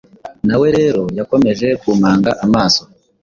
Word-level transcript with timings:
Nawe 0.47 0.67
rero 0.77 1.01
yakomeje 1.17 1.67
kumpanga 1.81 2.31
amaso 2.45 2.81